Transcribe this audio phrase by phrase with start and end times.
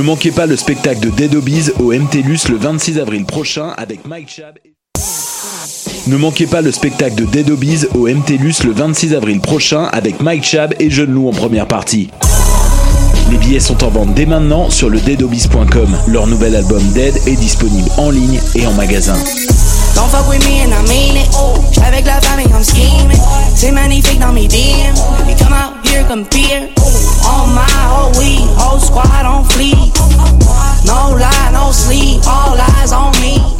[0.00, 4.06] Ne manquez pas le spectacle de Dead Obies au MTLUS le 26 avril prochain avec
[4.06, 4.54] Mike Chab.
[6.06, 10.42] Ne manquez pas le spectacle de Dead au MTLUS le 26 avril prochain avec Mike
[10.42, 12.08] Chab et Jeune Loup en première partie.
[13.30, 15.94] Les billets sont en vente dès maintenant sur le deadobis.com.
[16.06, 19.18] Leur nouvel album Dead est disponible en ligne et en magasin.
[27.30, 29.94] On my whole week, whole squad on fleek.
[30.84, 33.59] No lie, no sleep, all eyes on me.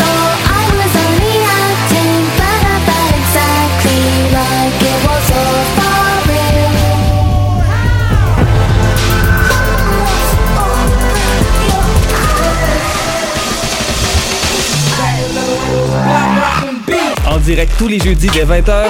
[17.31, 18.87] En direct tous les jeudis dès 20h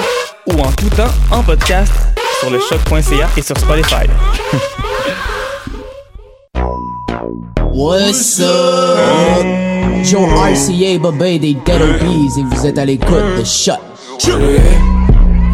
[0.48, 1.92] ou en tout temps en podcast
[2.40, 4.08] sur le choc.ca et sur Spotify.
[7.72, 9.46] What's up?
[10.02, 13.74] Joe RCA, Bobé des Dead Obies et vous êtes à l'écoute de Shot.
[14.26, 14.82] Where they at?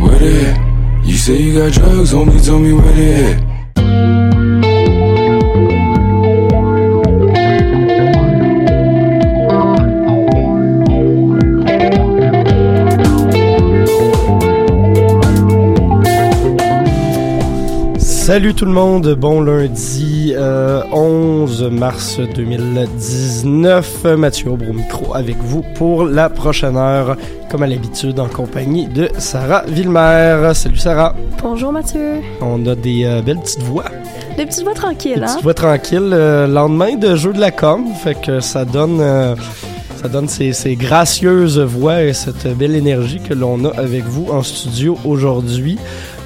[0.00, 0.56] Where they at?
[1.04, 4.47] You say you got drugs, homie, tell me where they at.
[18.28, 24.04] Salut tout le monde, bon lundi euh, 11 mars 2019.
[24.18, 27.16] Mathieu Aubry au micro avec vous pour la prochaine heure,
[27.50, 30.50] comme à l'habitude en compagnie de Sarah Villemer.
[30.52, 31.16] Salut Sarah.
[31.42, 32.16] Bonjour Mathieu.
[32.42, 33.86] On a des euh, belles petites voix.
[34.36, 35.26] Des petites voix tranquilles, Des hein?
[35.28, 36.10] petites voix tranquilles.
[36.12, 39.00] euh, lendemain de jeu de la com, fait que ça donne...
[39.00, 39.36] euh,
[40.02, 44.26] ça donne ces, ces gracieuses voix et cette belle énergie que l'on a avec vous
[44.30, 45.76] en studio aujourd'hui.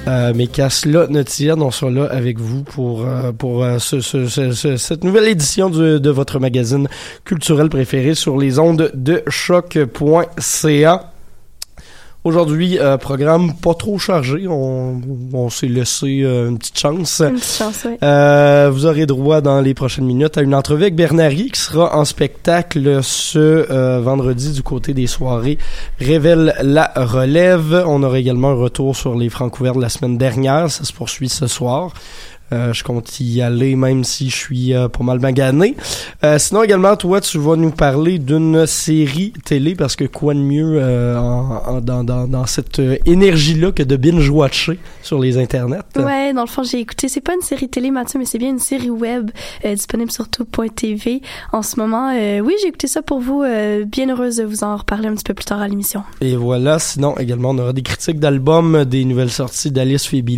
[0.05, 3.79] Euh, mais qu'à cela ne tienne, on sera là avec vous pour, euh, pour euh,
[3.79, 6.89] ce- ce- ce- ce- cette nouvelle édition de votre magazine
[7.23, 11.12] culturel préféré sur les ondes de choc.ca.
[12.25, 14.47] Aujourd'hui, euh, programme pas trop chargé.
[14.47, 15.01] On,
[15.33, 17.19] on s'est laissé euh, une petite chance.
[17.19, 17.97] Une petite chance, oui.
[18.01, 21.93] Euh, vous aurez droit dans les prochaines minutes à une entrevue avec Bernary qui sera
[21.97, 25.57] en spectacle ce euh, vendredi du côté des soirées
[25.99, 27.83] Révèle la relève.
[27.85, 30.71] On aura également un retour sur les francs couverts de la semaine dernière.
[30.71, 31.91] Ça se poursuit ce soir.
[32.53, 35.75] Euh, je compte y aller même si je suis euh, pas mal magané.
[36.23, 40.39] Euh, sinon également, toi, tu vas nous parler d'une série télé parce que quoi de
[40.39, 40.79] mieux
[41.17, 45.79] en- en- dans, dans, dans cette énergie-là que de binge-watcher sur les internets?
[45.95, 47.07] Ouais, dans le fond, j'ai écouté.
[47.07, 49.31] C'est pas une série télé, Mathieu, mais c'est bien une série web
[49.65, 51.21] euh, disponible sur tout.tv
[51.51, 52.11] en ce moment.
[52.15, 53.41] Euh, oui, j'ai écouté ça pour vous.
[53.43, 56.03] euh, bien heureuse de vous en reparler un petit peu plus tard à l'émission.
[56.21, 60.29] Et voilà, sinon également on aura des critiques d'albums, des nouvelles sorties d'Alice Phoebe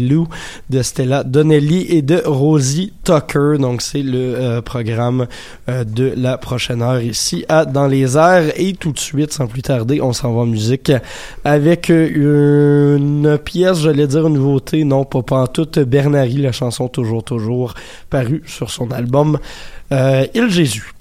[0.69, 3.57] de Stella Donnelly et de Rosie Tucker.
[3.59, 5.27] Donc c'est le euh, programme
[5.67, 8.51] euh, de la prochaine heure ici à Dans les airs.
[8.59, 10.91] Et tout de suite, sans plus tarder, on s'en va en musique
[11.43, 16.51] avec euh, une pièce, j'allais dire une nouveauté, non pas pas en toute, Bernary, la
[16.51, 17.73] chanson Toujours Toujours,
[18.09, 19.39] parue sur son album
[19.91, 20.94] Il Jésus.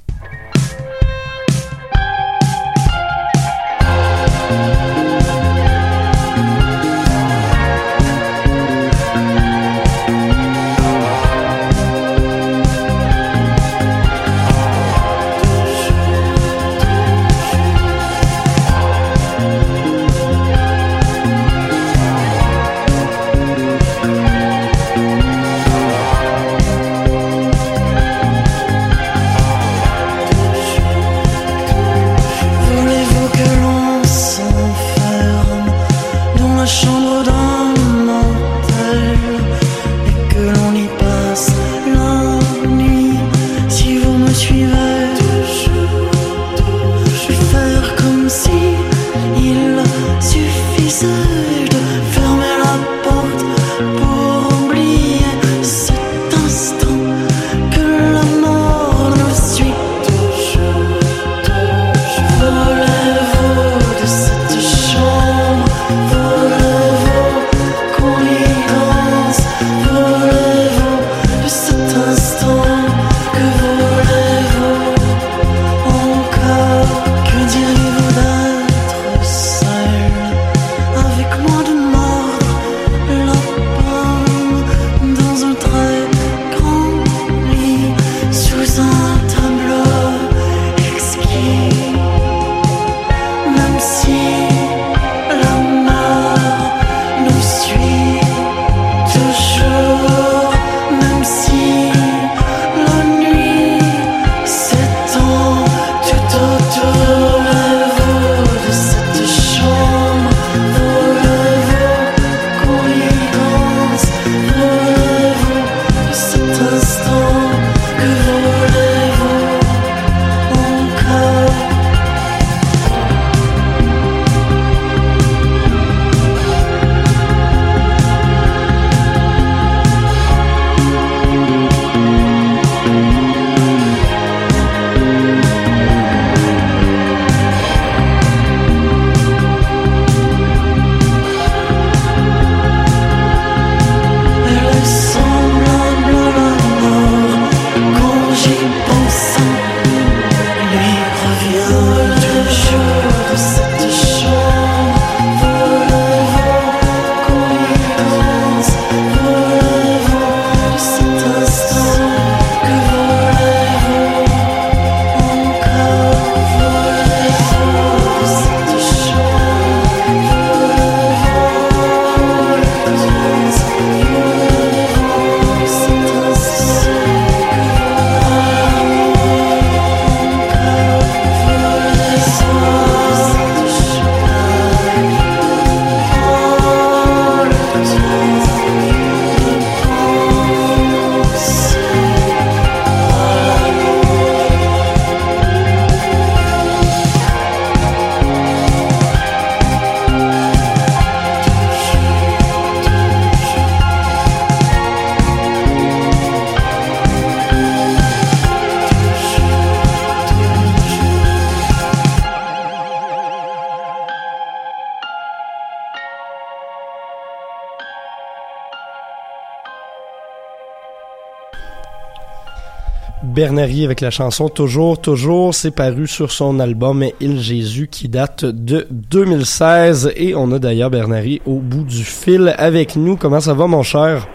[223.34, 225.54] Bernary avec la chanson Toujours, toujours.
[225.54, 230.12] C'est paru sur son album Il Jésus qui date de 2016.
[230.14, 233.16] Et on a d'ailleurs Bernary au bout du fil avec nous.
[233.16, 234.28] Comment ça va, mon cher?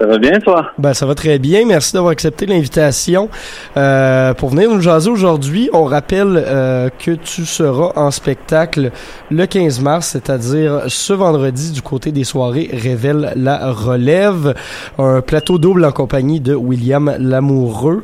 [0.00, 0.70] Ça va bien, toi?
[0.78, 1.66] Ben, ça va très bien.
[1.66, 3.28] Merci d'avoir accepté l'invitation
[3.76, 5.68] euh, pour venir nous jaser aujourd'hui.
[5.74, 8.92] On rappelle euh, que tu seras en spectacle
[9.30, 14.54] le 15 mars, c'est-à-dire ce vendredi du côté des soirées Révèle la relève.
[14.96, 18.02] Un plateau double en compagnie de William Lamoureux.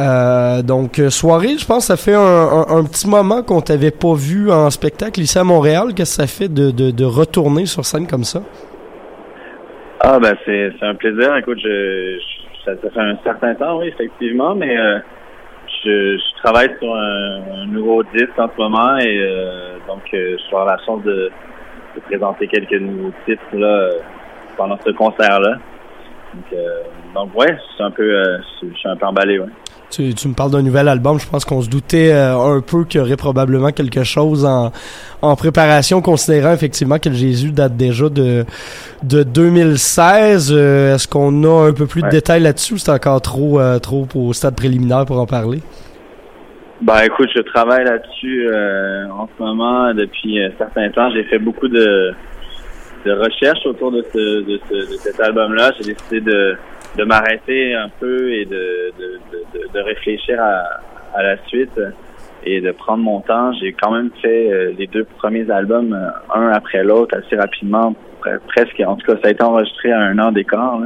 [0.00, 4.50] Euh, donc, soirée, je pense ça fait un, un, petit moment qu'on t'avait pas vu
[4.50, 5.94] en spectacle ici à Montréal.
[5.94, 8.42] Qu'est-ce que ça fait de, de, de retourner sur scène comme ça?
[10.00, 11.36] Ah ben c'est un plaisir.
[11.36, 12.18] Écoute, je,
[12.64, 14.98] ça, fait un certain temps, oui, effectivement, mais euh,
[15.84, 20.50] je, je, travaille sur un, nouveau disque en ce moment et euh, donc euh, je
[20.50, 21.30] vais avoir la chance de,
[21.94, 23.90] de, présenter quelques nouveaux titres là
[24.56, 25.58] pendant ce concert-là.
[26.34, 26.60] Donc,
[27.14, 28.12] donc ouais, c'est un peu,
[28.62, 29.48] je suis un peu emballé, ouais.
[29.90, 31.18] Tu, tu me parles d'un nouvel album.
[31.20, 34.72] Je pense qu'on se doutait euh, un peu qu'il y aurait probablement quelque chose en,
[35.22, 38.44] en préparation, considérant effectivement que Jésus date déjà de,
[39.04, 40.52] de 2016.
[40.52, 43.78] Euh, est-ce qu'on a un peu plus de détails là-dessus ou c'est encore trop, euh,
[43.78, 45.60] trop au stade préliminaire pour en parler?
[46.82, 48.48] Ben écoute, je travaille là-dessus
[49.10, 51.10] en ce moment depuis un certain temps.
[51.10, 52.12] J'ai fait beaucoup de,
[53.06, 55.70] de recherches autour de, ce, de, ce, de cet album-là.
[55.78, 56.56] J'ai décidé de
[56.96, 59.20] de m'arrêter un peu et de, de,
[59.54, 60.80] de, de réfléchir à,
[61.14, 61.78] à, la suite
[62.44, 63.52] et de prendre mon temps.
[63.60, 67.94] J'ai quand même fait euh, les deux premiers albums euh, un après l'autre assez rapidement,
[68.48, 68.82] presque.
[68.86, 70.80] En tout cas, ça a été enregistré à un an d'écart.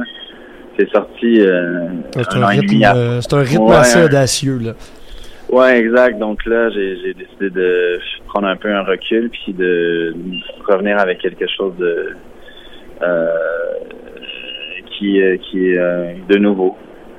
[0.77, 4.71] C'est sorti euh, c'est un, rythme, c'est un rythme assez audacieux là.
[5.51, 6.17] Ouais, exact.
[6.17, 10.15] Donc là, j'ai décidé de prendre un peu un recul puis de
[10.65, 12.15] revenir avec quelque chose de
[13.03, 13.27] euh,
[15.01, 16.75] qui, euh, euh, de nouveau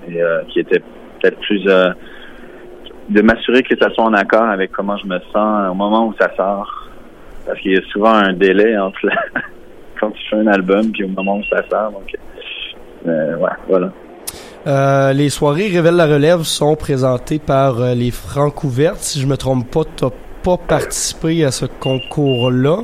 [0.08, 0.80] et euh, qui était
[1.20, 5.74] peut-être plus de m'assurer que ça soit en accord avec comment je me sens au
[5.74, 6.88] moment où ça sort.
[7.46, 9.08] Parce qu'il y a souvent un délai entre
[10.00, 11.92] quand tu fais un album puis au moment où ça sort.
[11.92, 12.16] Donc,
[13.68, 15.12] voilà.
[15.12, 18.98] les soirées Révèle la relève sont présentées par les Francs ouvertes.
[18.98, 22.78] Si je me trompe pas, top pas participé à ce concours-là.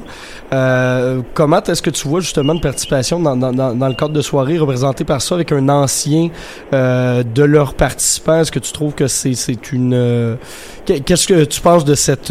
[0.52, 5.04] Euh, comment est-ce que tu vois justement une participation dans, le cadre de soirée représentée
[5.04, 6.28] par ça avec un ancien
[6.72, 8.40] euh, de leurs participants?
[8.40, 9.94] Est-ce que tu trouves que c'est, une...
[9.94, 10.36] Euh,
[10.86, 12.30] qu'est-ce que tu penses de cette,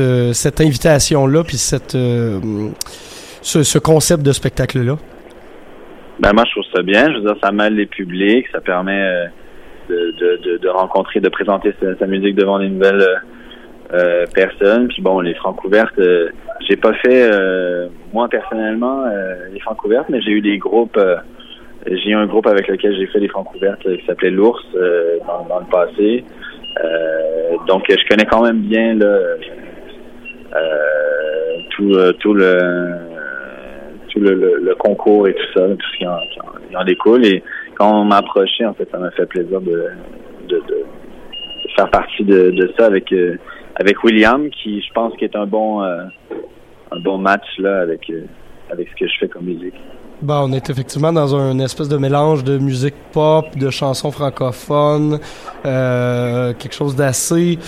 [0.61, 4.97] invitation-là puis cette, ce, ce concept de spectacle-là?
[6.19, 7.11] Ben moi, je trouve ça bien.
[7.11, 9.29] Je veux dire, ça mêle les publics, ça permet
[9.89, 13.21] de, rencontrer, de présenter sa musique devant des nouvelles
[13.93, 14.89] euh, personnes.
[14.89, 16.29] Puis bon, les francs ouvertes, euh,
[16.67, 19.05] j'ai pas fait euh, moi personnellement
[19.53, 20.99] les francs ouvertes, mais j'ai eu des groupes.
[21.85, 24.65] j'ai eu un groupe avec lequel j'ai fait les francs ouvertes qui s'appelait l'ours
[25.25, 26.25] dans, dans, le passé.
[27.67, 29.37] donc je connais quand même bien le
[31.69, 32.57] tout, tout le
[34.09, 36.17] tout le, le, concours et tout ça, tout ce qui en,
[36.69, 37.25] qui en, découle.
[37.25, 37.43] Et
[37.75, 39.85] quand on m'a approché, en fait, ça m'a fait plaisir de,
[41.77, 43.13] faire partie de, ça avec
[43.79, 46.03] avec William, qui je pense qui est un bon euh,
[46.91, 48.25] un bon match là avec euh,
[48.71, 49.75] avec ce que je fais comme musique.
[50.21, 55.19] Bon, on est effectivement dans un espèce de mélange de musique pop, de chansons francophones,
[55.65, 57.59] euh, quelque chose d'assez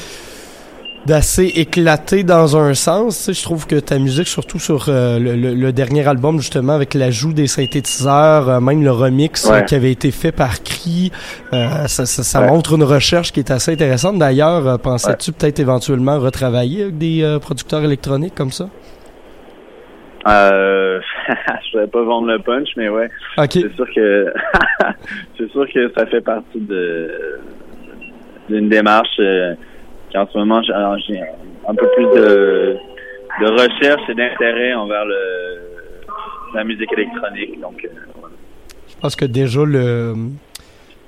[1.05, 3.29] d'assez éclaté dans un sens.
[3.31, 7.47] je trouve que ta musique, surtout sur euh, le, dernier album, justement, avec l'ajout des
[7.47, 11.11] synthétiseurs, euh, même le remix euh, qui avait été fait par Cri,
[11.51, 14.19] ça, ça, montre une recherche qui est assez intéressante.
[14.19, 18.69] D'ailleurs, pensais-tu peut-être éventuellement retravailler avec des producteurs électroniques comme ça?
[20.27, 23.09] Euh, je voudrais pas vendre le punch, mais ouais.
[23.37, 24.33] C'est sûr que
[25.37, 27.39] c'est sûr que ça fait partie de
[28.49, 29.19] d'une démarche
[30.15, 30.73] en ce moment, j'ai
[31.67, 32.77] un peu plus de,
[33.41, 35.15] de recherche et d'intérêt envers le,
[36.53, 37.59] la musique électronique.
[37.61, 37.89] Donc, euh,
[38.87, 40.13] Je pense que déjà le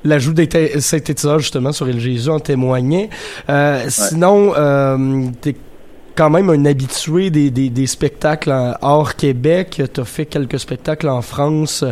[0.04, 0.48] l'ajout des
[0.80, 3.10] synthétiseurs justement sur El Jésus en témoignait.
[3.50, 4.98] Euh, Sinon, euh,
[6.22, 9.82] quand même un habitué des, des, des spectacles hors Québec.
[9.92, 11.84] Tu as fait quelques spectacles en France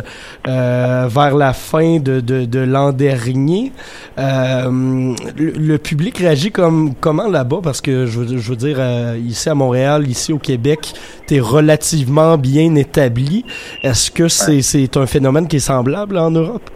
[0.46, 3.72] euh, vers la fin de, de, de l'an dernier.
[4.20, 7.58] Euh, le, public réagit comme comment là-bas?
[7.60, 10.92] Parce que je veux, je veux dire, euh, ici à Montréal, ici au Québec,
[11.26, 13.44] tu es relativement bien établi.
[13.82, 16.70] Est-ce que c'est c'est un phénomène qui est semblable en Europe?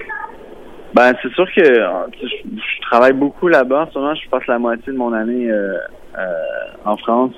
[0.92, 3.82] Ben, c'est sûr que je, travaille beaucoup là-bas.
[3.82, 5.49] En ce moment, je passe la moitié de mon année
[6.16, 7.33] euh, euh, en France.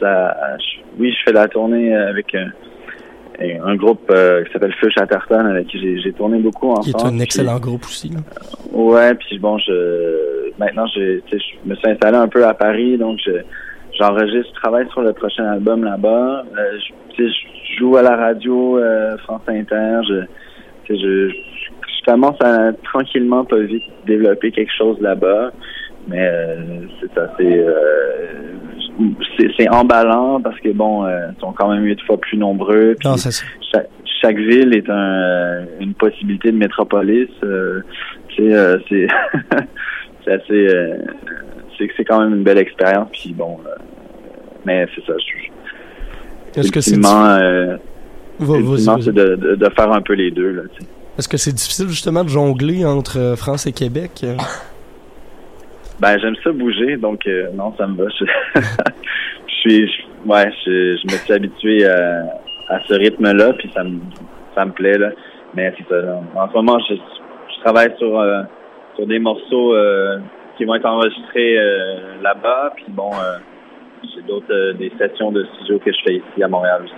[0.98, 2.50] oui, je fais la tournée avec un,
[3.40, 7.02] un groupe euh, qui s'appelle Feu Chatterton avec qui j'ai tourné beaucoup en qui France.
[7.02, 8.10] Qui est un excellent groupe aussi.
[8.10, 8.20] Là.
[8.72, 13.18] ouais, puis bon, je maintenant, je, je me suis installé un peu à Paris, donc
[13.24, 13.32] je,
[13.98, 16.44] j'enregistre, je travaille sur le prochain album là-bas.
[16.56, 16.78] Euh,
[17.18, 20.00] je, je joue à la radio euh, France Inter.
[20.08, 25.52] Je, je, je commence à tranquillement, pas vite, développer quelque chose là-bas.
[26.08, 26.56] Mais euh,
[27.00, 28.32] c'est c'est, euh,
[29.58, 32.94] c'est emballant parce que bon, euh, ils sont quand même huit fois plus nombreux.
[32.98, 33.44] puis Non, c'est ça.
[33.72, 33.88] chaque,
[34.22, 37.28] chaque ville est un, une possibilité de métropolis.
[37.42, 37.80] euh,
[38.36, 39.06] c'est euh, c'est
[40.24, 40.96] c'est assez euh,
[41.78, 43.08] c'est c'est quand même une belle expérience.
[43.12, 43.70] Puis bon, euh,
[44.64, 45.12] mais c'est ça.
[45.18, 46.96] je- Est-ce que c'est
[49.02, 50.68] c'est de, de, de faire un peu les deux.
[51.18, 54.24] Est-ce que c'est difficile justement de jongler entre France et Québec?
[55.96, 56.00] Euh?
[56.00, 58.08] Ben j'aime ça bouger, donc euh, non, ça me va.
[58.08, 58.60] Je,
[59.46, 62.24] je suis, ouais, je, me suis habitué à,
[62.68, 63.98] à ce rythme-là, puis ça me,
[64.54, 65.10] ça me plaît là.
[65.54, 65.72] Mais.
[66.34, 68.42] En ce moment, je, je travaille sur euh,
[68.96, 70.18] sur des morceaux euh,
[70.56, 73.38] qui vont être enregistrés euh, là-bas, puis bon, euh,
[74.14, 76.94] j'ai d'autres euh, des sessions de studio que je fais ici à Montréal aussi.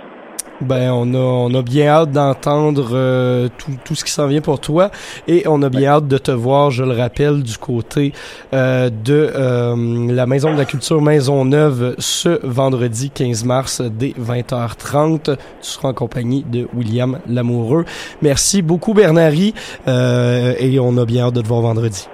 [0.60, 4.40] Ben, on a, on a bien hâte d'entendre euh, tout, tout ce qui s'en vient
[4.40, 4.90] pour toi
[5.28, 8.12] et on a bien hâte de te voir, je le rappelle, du côté
[8.52, 15.36] euh, de euh, la Maison de la Culture Maisonneuve ce vendredi 15 mars dès 20h30.
[15.36, 17.84] Tu seras en compagnie de William Lamoureux.
[18.22, 19.54] Merci beaucoup Bernary
[19.86, 22.08] euh, et on a bien hâte de te voir vendredi.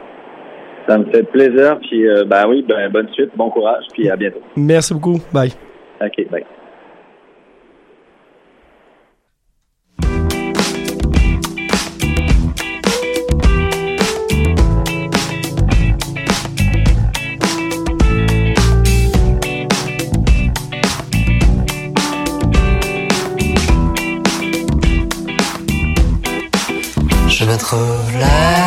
[0.89, 4.17] Ça me fait plaisir, puis euh, ben oui, ben bonne suite, bon courage, puis à
[4.17, 4.41] bientôt.
[4.57, 5.19] Merci beaucoup.
[5.33, 5.53] Bye.
[6.01, 6.45] Ok, bye.
[27.45, 28.64] Je me trouve là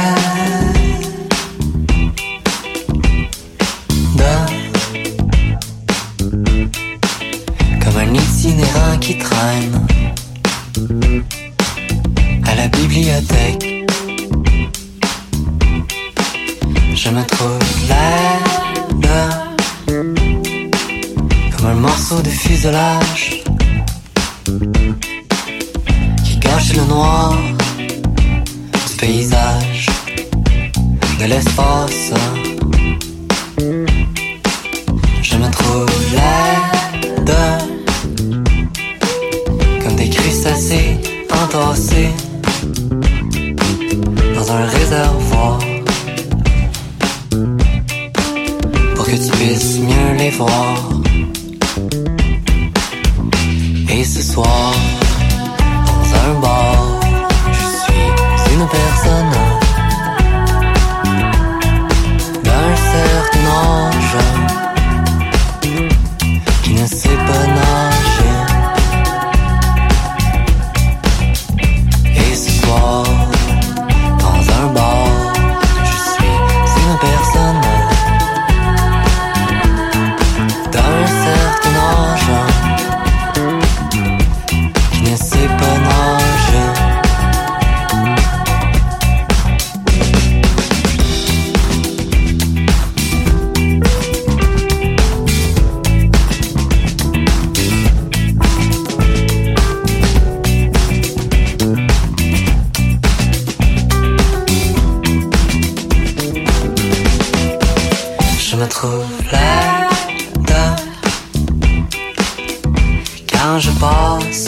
[113.48, 114.48] quand je passe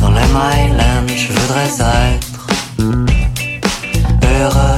[0.00, 1.06] dans le Myland.
[1.08, 2.46] Je voudrais être
[4.22, 4.77] européenne.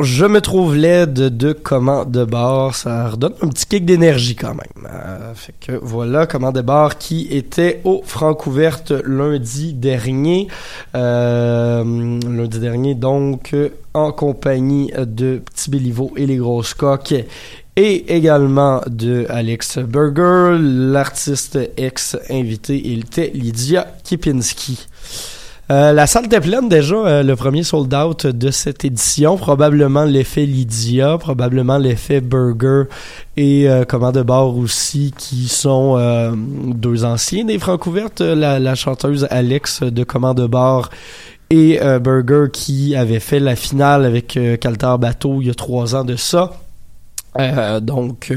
[0.00, 2.74] Je me trouve laide de Comment de bord.
[2.74, 4.86] Ça redonne un petit kick d'énergie quand même.
[4.86, 10.48] Euh, fait que voilà Comment de bord qui était au Francouverte lundi dernier.
[10.94, 13.54] Euh, lundi dernier, donc,
[13.94, 17.14] en compagnie de Petit Béliveau et les Grosses Coques
[17.76, 24.86] et également de Alex Berger, l'artiste ex-invité, il était Lydia Kipinski.
[25.68, 29.36] Euh, la salle était pleine déjà, euh, le premier sold out de cette édition.
[29.36, 32.84] Probablement l'effet Lydia, probablement l'effet Burger
[33.36, 38.20] et euh, comment de aussi, qui sont euh, deux anciens des Francouvertes.
[38.20, 40.48] La, la chanteuse Alex de Comment de
[41.48, 46.02] et Burger qui avait fait la finale avec Caltar Bateau il y a trois ans
[46.02, 46.52] de ça.
[47.80, 48.32] donc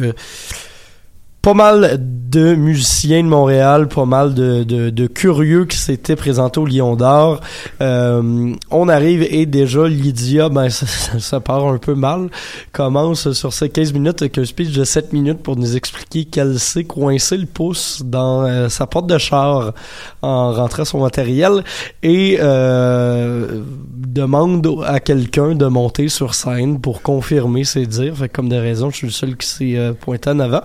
[1.42, 1.98] pas mal
[2.30, 6.96] de musiciens de Montréal, pas mal de, de, de curieux qui s'étaient présentés au Lion
[6.96, 7.40] d'Or.
[7.82, 10.86] Euh, on arrive et déjà Lydia, ben ça,
[11.18, 12.30] ça, part un peu mal,
[12.72, 16.60] commence sur ces 15 minutes avec un speech de 7 minutes pour nous expliquer qu'elle
[16.60, 19.74] s'est coincé le pouce dans euh, sa porte de char
[20.22, 21.64] en rentrant son matériel
[22.04, 23.62] et euh,
[23.96, 28.18] demande à quelqu'un de monter sur scène pour confirmer ses dires.
[28.18, 30.62] Fait comme de raison, je suis le seul qui s'est euh, pointé en avant.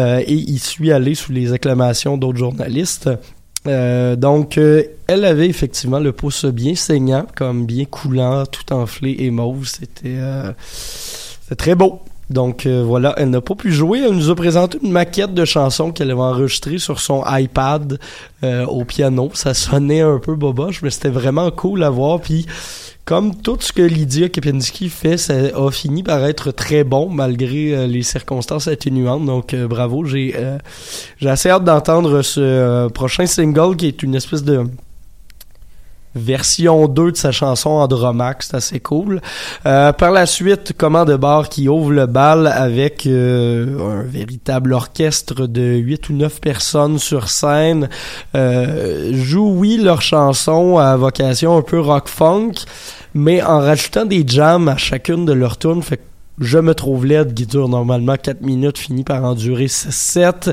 [0.00, 3.10] Euh, et il suit aller sous les acclamations d'autres journalistes.
[3.66, 9.16] Euh, donc, euh, elle avait effectivement le pouce bien saignant, comme bien coulant, tout enflé
[9.18, 9.66] et mauve.
[9.66, 10.16] C'était
[11.56, 12.00] très beau.
[12.30, 14.00] Donc voilà, elle n'a pas pu jouer.
[14.00, 17.98] Elle nous a présenté une maquette de chansons qu'elle avait enregistrée sur son iPad
[18.42, 19.30] au piano.
[19.34, 22.20] Ça sonnait un peu boboche, mais c'était vraiment cool à voir.
[22.20, 22.46] Puis
[23.10, 27.74] comme tout ce que Lydia Kepinski fait, ça a fini par être très bon malgré
[27.74, 29.26] euh, les circonstances atténuantes.
[29.26, 30.58] Donc euh, bravo, j'ai euh,
[31.18, 34.64] j'ai assez hâte d'entendre ce prochain single qui est une espèce de
[36.14, 39.20] version 2 de sa chanson Andromax, c'est assez cool.
[39.62, 45.62] par la suite, Comment de bar qui ouvre le bal avec un véritable orchestre de
[45.62, 47.88] 8 ou 9 personnes sur scène.
[48.34, 52.52] jouent, oui, leur chanson à vocation un peu rock-funk,
[53.14, 56.00] mais en rajoutant des jams à chacune de leurs tunes, fait
[56.40, 60.50] je me trouve laide qui dure normalement 4 minutes, finit par en durer 7.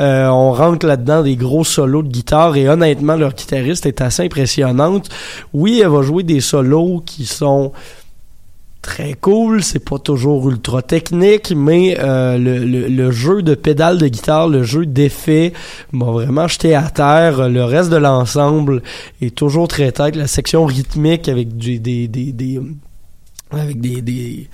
[0.00, 4.24] Euh, on rentre là-dedans des gros solos de guitare et honnêtement, leur guitariste est assez
[4.24, 5.08] impressionnante.
[5.52, 7.72] Oui, elle va jouer des solos qui sont
[8.82, 14.08] très cool, c'est pas toujours ultra technique, mais euh, le, le, jeu de pédale de
[14.08, 15.52] guitare, le jeu d'effet
[15.92, 17.48] m'a vraiment jeté à terre.
[17.48, 18.82] Le reste de l'ensemble
[19.20, 20.16] est toujours très tête.
[20.16, 22.60] La section rythmique avec des, des, des, des
[23.50, 24.48] avec des, des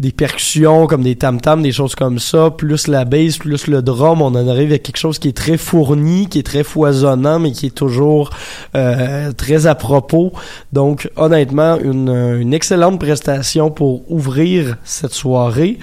[0.00, 4.22] des percussions comme des tam-tams, des choses comme ça, plus la bass, plus le drum,
[4.22, 7.52] on en arrive à quelque chose qui est très fourni, qui est très foisonnant, mais
[7.52, 8.30] qui est toujours
[8.74, 10.32] euh, très à propos.
[10.72, 12.08] Donc honnêtement, une,
[12.40, 15.78] une excellente prestation pour ouvrir cette soirée.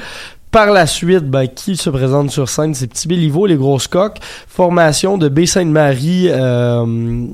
[0.51, 4.17] Par la suite, ben, qui se présente sur scène, c'est Petit Béliveau, les grosses coques,
[4.49, 7.25] formation de Baie-Sainte-Marie, euh,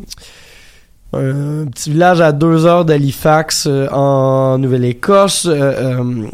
[1.13, 5.47] un petit village à deux heures d'Halifax euh, en Nouvelle-Écosse.
[5.49, 6.27] Euh,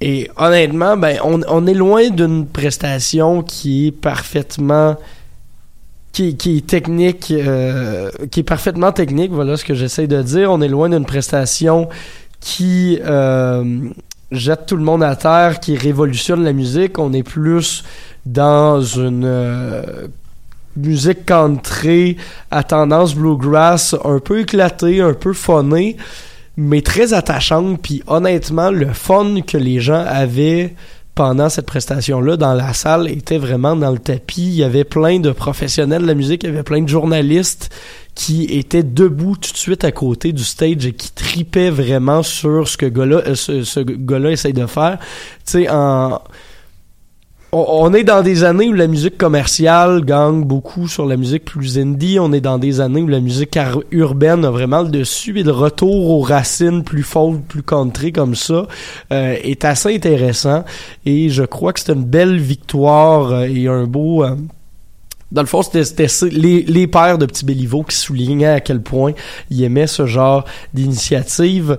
[0.00, 4.96] et honnêtement, ben, on, on est loin d'une prestation qui est parfaitement.
[6.10, 10.50] Qui, qui est technique, euh, qui est parfaitement technique, voilà ce que j'essaie de dire.
[10.50, 11.88] On est loin d'une prestation
[12.40, 13.90] qui euh,
[14.32, 16.98] jette tout le monde à terre, qui révolutionne la musique.
[16.98, 17.84] On est plus
[18.26, 20.08] dans une euh,
[20.76, 22.16] musique country
[22.50, 25.98] à tendance bluegrass, un peu éclatée, un peu phonée
[26.58, 27.80] mais très attachante.
[27.80, 30.74] Puis honnêtement, le fun que les gens avaient
[31.14, 34.42] pendant cette prestation-là dans la salle était vraiment dans le tapis.
[34.42, 37.70] Il y avait plein de professionnels de la musique, il y avait plein de journalistes
[38.14, 42.66] qui étaient debout tout de suite à côté du stage et qui tripaient vraiment sur
[42.66, 44.98] ce que gars-là, euh, ce, ce gars-là essaye de faire.
[45.44, 46.20] Tu sais, en
[47.52, 51.78] on, est dans des années où la musique commerciale gagne beaucoup sur la musique plus
[51.78, 52.18] indie.
[52.20, 53.58] On est dans des années où la musique
[53.90, 58.34] urbaine a vraiment le dessus et le retour aux racines plus folk, plus country comme
[58.34, 58.66] ça
[59.12, 60.64] euh, est assez intéressant.
[61.06, 64.24] Et je crois que c'est une belle victoire euh, et un beau...
[64.24, 64.36] Euh,
[65.30, 69.12] dans le fond, c'était les, les pères de Petit Béliveau qui soulignaient à quel point
[69.50, 71.76] ils aimaient ce genre d'initiative.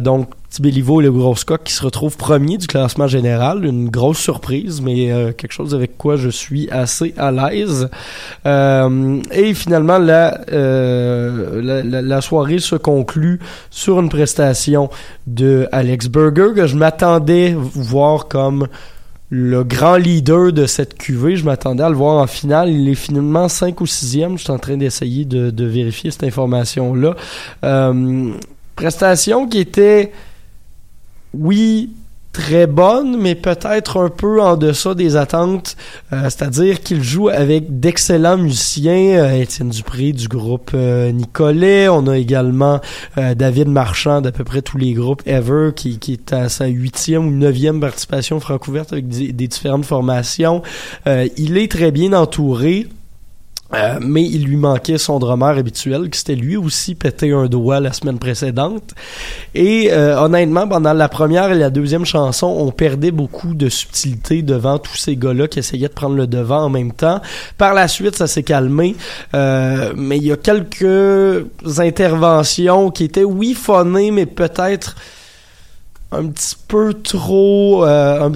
[0.00, 3.64] donc, Béliveau et le Gros Coq qui se retrouve premier du classement général.
[3.64, 7.88] Une grosse surprise, mais euh, quelque chose avec quoi je suis assez à l'aise.
[8.46, 13.40] Euh, et finalement, euh, la, la, soirée se conclut
[13.70, 14.90] sur une prestation
[15.26, 18.68] de Alex Berger que je m'attendais voir comme
[19.30, 21.36] le grand leader de cette cuvée.
[21.36, 22.70] Je m'attendais à le voir en finale.
[22.70, 24.36] Il est finalement 5 ou 6e.
[24.36, 27.14] Je suis en train d'essayer de, de, vérifier cette information-là.
[28.76, 30.12] prestation qui était
[31.34, 31.90] oui,
[32.36, 35.74] très bonne, mais peut-être un peu en deçà des attentes.
[36.12, 39.18] Euh, c'est-à-dire qu'il joue avec d'excellents musiciens.
[39.18, 41.88] Euh, Étienne Dupré du groupe euh, Nicolet.
[41.88, 42.80] On a également
[43.16, 47.26] David Marchand d'à peu près tous les groupes Ever, qui, qui est à sa huitième
[47.28, 50.62] ou neuvième participation francouverte avec des, des différentes formations.
[51.06, 52.86] il est très bien entouré.
[53.74, 57.80] Euh, mais il lui manquait son drummer habituel, qui s'était lui aussi pété un doigt
[57.80, 58.94] la semaine précédente.
[59.54, 64.42] Et euh, honnêtement, pendant la première et la deuxième chanson, on perdait beaucoup de subtilité
[64.42, 67.20] devant tous ces gars-là qui essayaient de prendre le devant en même temps.
[67.58, 68.94] Par la suite, ça s'est calmé,
[69.34, 71.46] euh, mais il y a quelques
[71.78, 74.94] interventions qui étaient, oui, phonées, mais peut-être
[76.12, 77.84] un petit peu trop...
[77.84, 78.30] un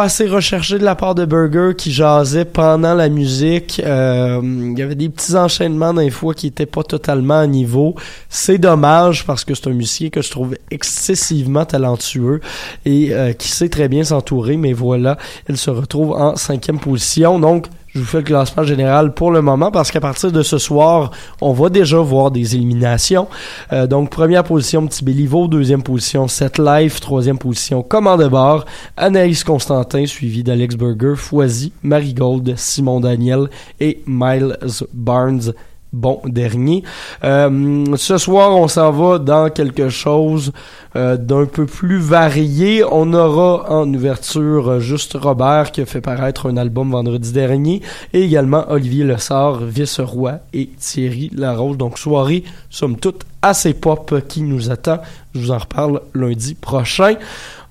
[0.00, 3.80] assez recherché de la part de Burger qui jasait pendant la musique.
[3.84, 7.94] Euh, il y avait des petits enchaînements des fois qui étaient pas totalement à niveau.
[8.28, 12.40] C'est dommage parce que c'est un musicien que je trouve excessivement talentueux
[12.84, 14.56] et euh, qui sait très bien s'entourer.
[14.56, 17.38] Mais voilà, il se retrouve en cinquième position.
[17.38, 20.56] Donc, je vous fais le classement général pour le moment parce qu'à partir de ce
[20.56, 21.10] soir,
[21.42, 23.28] on va déjà voir des éliminations.
[23.72, 25.46] Euh, donc, première position, Petit Béliveau.
[25.46, 27.00] Deuxième position, Set Life.
[27.00, 28.64] Troisième position, Commande Bar.
[28.96, 34.56] Anaïs Constantin, suivi d'Alex Burger, Foisy, Marigold, Simon Daniel et Miles
[34.94, 35.52] Barnes
[35.92, 36.82] bon dernier.
[37.22, 40.52] Euh, ce soir, on s'en va dans quelque chose
[40.96, 42.82] euh, d'un peu plus varié.
[42.90, 47.82] On aura en ouverture euh, juste Robert qui a fait paraître un album vendredi dernier
[48.12, 51.76] et également Olivier Lessard, Vice-Roi et Thierry Larose.
[51.76, 55.00] Donc soirée, somme toute, assez pop qui nous attend.
[55.34, 57.14] Je vous en reparle lundi prochain.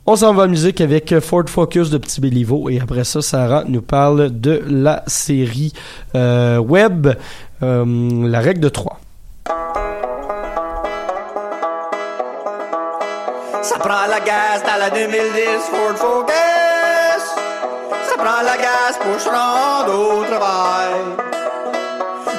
[0.08, 3.64] On s'en va en musique avec Ford Focus de Petit Béliveau et après ça, Sarah
[3.68, 5.74] nous parle de la série
[6.16, 7.08] web
[7.64, 7.86] euh,
[8.28, 9.00] la règle de 3.
[13.62, 15.20] Ça prend la gaz dans la 2010
[15.70, 17.24] Ford Focus.
[18.10, 20.94] Ça prend la gaz pour se rendre au travail.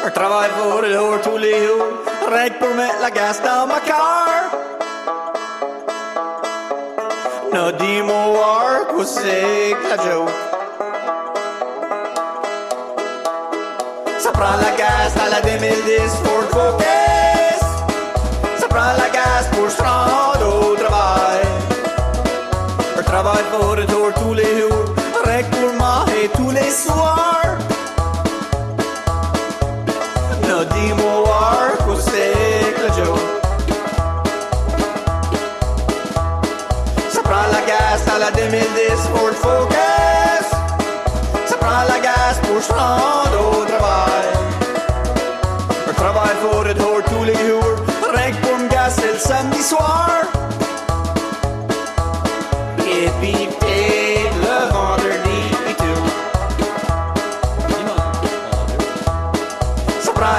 [0.05, 1.87] Un travail pour jour tous les jours.
[2.31, 4.51] Rien pour mettre la gaz dans ma car.
[7.53, 10.52] No dis-moi work c'est la joke.
[14.23, 17.63] Ça prend la gaz à la 2010 Ford Focus.
[18.57, 19.09] Ça prend la
[19.51, 21.43] pour se rendre au travail.
[22.97, 24.85] Un travail pour retour tous les jours.
[25.51, 27.57] Pour manger tous les soirs.
[30.73, 31.13] Dis-moi.
[37.11, 38.61] Ça prend la à la 2010
[39.13, 40.32] Ford Focus.
[41.89, 44.29] La gaz pour se rendre au travail.
[45.97, 47.77] Travail voor het hoort tous les jours.
[48.15, 48.59] Rien pour
[49.19, 50.13] samedi soir.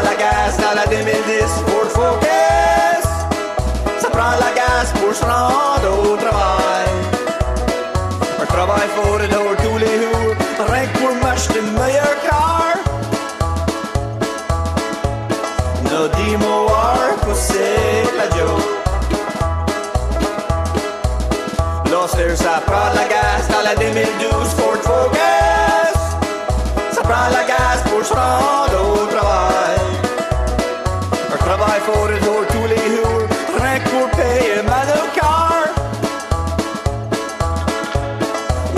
[0.01, 3.06] Le gaz dans la 2010 Ford Focus.
[4.01, 4.10] Ça
[4.99, 5.13] pour
[6.03, 6.88] au travail.
[8.41, 9.42] Un travail pour
[16.34, 18.63] No dis-moi work ou c'est la joke.
[21.91, 26.00] Loster, ça prend la gaz dans la 2012 Ford Focus.
[26.91, 29.80] Ça prend la gaz pour se rendre au travail.
[31.34, 33.28] Un travail pour le jour tous les jours.
[33.62, 35.65] Rien que pour payer ma new car.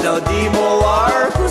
[0.03, 1.47] No dis-moi work ou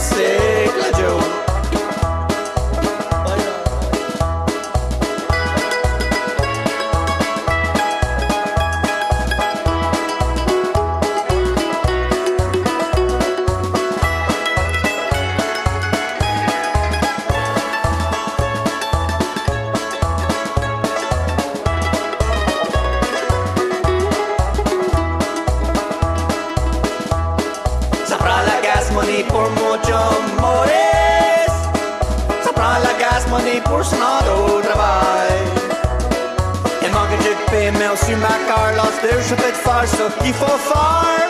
[37.95, 38.73] paiement sur ma car.
[38.77, 41.29] Lorsque je peux te faire ce qu'il faut faire.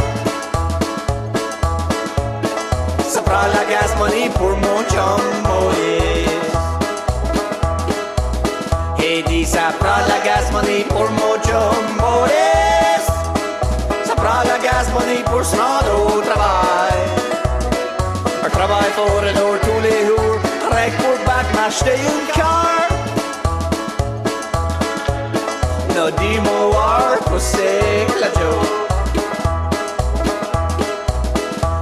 [3.08, 6.28] Ça prend la gas money pour mon chum Maurice.
[9.02, 13.10] Et dit ça prend la gas money pour mon chum Maurice.
[14.04, 17.00] Ça prend la gas money pour se rendre travail.
[18.44, 20.38] Un travail pour jour tous les jours.
[20.70, 21.16] Rien pour
[21.54, 22.93] m'acheter une car.
[26.04, 28.68] No dis-moi work ou c'est que la joke.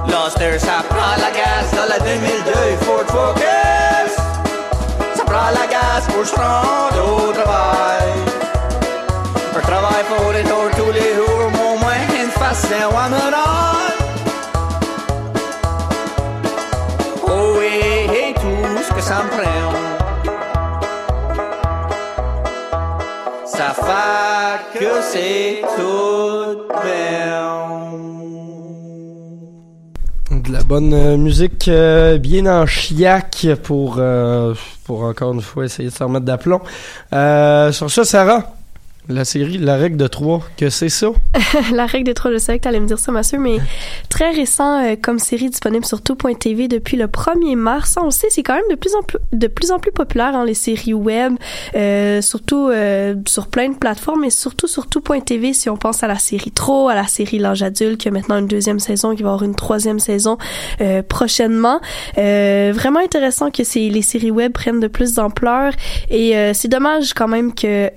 [0.07, 0.59] Duster.
[0.59, 2.53] Ça prend la gaz dans la 2002
[2.85, 4.13] Ford Focus.
[5.17, 8.13] Ça prend la gaz pour se rendre au travail.
[9.57, 13.15] Un travail pour les jours tous les jours, au moins une face d'un one
[17.27, 19.82] Oh oui, et tout ce que ça me prend.
[25.01, 25.61] C'est.
[30.31, 34.53] De la bonne euh, musique euh, bien en chiac pour, euh,
[34.83, 36.61] pour encore une fois essayer de s'en remettre d'aplomb.
[37.13, 38.55] Euh, sur ça, Sarah,
[39.09, 41.07] la série La règle de 3, que c'est ça?
[41.73, 43.57] la règle des trois, je savais que t'allais me dire ça, Mathieu, mais
[44.09, 47.95] très récent euh, comme série disponible sur tout.tv depuis le 1er mars.
[47.99, 50.35] On le sait, c'est quand même de plus en plus, de plus en plus populaire,
[50.35, 51.33] hein, les séries web,
[51.75, 56.07] euh, surtout euh, sur plein de plateformes, mais surtout sur tout.tv si on pense à
[56.07, 59.23] la série Trop, à la série L'âge adulte, qui a maintenant une deuxième saison, qui
[59.23, 60.37] va avoir une troisième saison
[60.81, 61.81] euh, prochainement.
[62.17, 65.73] Euh, vraiment intéressant que les séries web prennent de plus d'ampleur
[66.09, 67.89] et c'est dommage quand même que...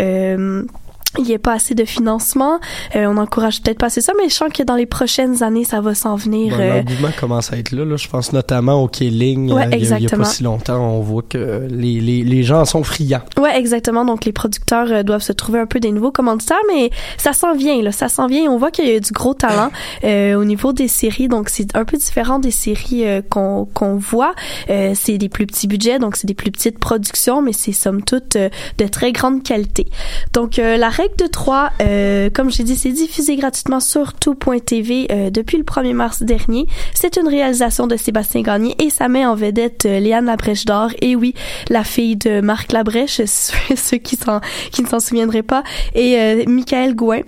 [1.19, 2.59] il n'y a pas assez de financement.
[2.95, 5.65] Euh, on encourage peut-être pas assez ça, mais je sens que dans les prochaines années,
[5.65, 6.57] ça va s'en venir.
[6.57, 7.97] Bon, euh, L'engouement commence à être là, là.
[7.97, 9.53] Je pense notamment au K-Ling.
[9.53, 12.61] Ouais, euh, il y a- pas si longtemps, on voit que les, les, les gens
[12.61, 13.23] en sont friands.
[13.39, 14.05] Ouais, exactement.
[14.05, 17.55] Donc les producteurs euh, doivent se trouver un peu des nouveaux commanditaires, mais ça s'en
[17.55, 18.51] vient là, ça s'en vient.
[18.51, 19.71] On voit qu'il y a du gros talent
[20.05, 24.35] euh, au niveau des séries, donc c'est un peu différent des séries qu'on qu'on voit.
[24.71, 28.03] Euh, c'est des plus petits budgets, donc c'est des plus petites productions, mais c'est somme
[28.03, 29.87] toute de très grande qualité.
[30.33, 35.07] Donc euh, la règle de 3, euh, comme j'ai dit, c'est diffusé gratuitement sur tout.tv
[35.11, 36.67] euh, depuis le 1er mars dernier.
[36.95, 40.91] C'est une réalisation de Sébastien Gagné et ça met en vedette euh, Léane Labrèche d'Or
[41.01, 41.35] et oui,
[41.69, 44.19] la fille de Marc Labrèche, ceux qui,
[44.73, 45.63] qui ne s'en souviendraient pas,
[45.95, 47.21] et euh, Michael Gouin.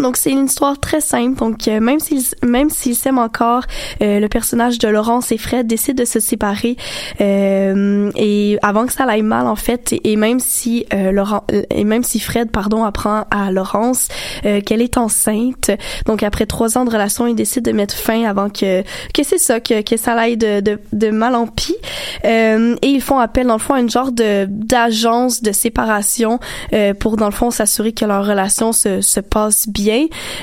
[0.00, 1.38] Donc c'est une histoire très simple.
[1.38, 3.62] Donc euh, même s'ils même s'ils s'aiment encore,
[4.02, 6.76] euh, le personnage de Laurence et Fred décide de se séparer
[7.20, 9.94] euh, et avant que ça aille mal en fait.
[10.04, 14.08] Et, même si euh, Laurent et même si Fred pardon apprend à Laurence
[14.44, 15.70] euh, qu'elle est enceinte,
[16.06, 18.82] donc après trois ans de relation, il décide de mettre fin avant que
[19.14, 21.76] que c'est ça que que ça aille de de, de mal en pis.
[22.24, 26.38] Euh, et ils font appel dans le fond à une genre de d'agence de séparation
[26.72, 29.85] euh, pour dans le fond s'assurer que leur relation se, se passe bien.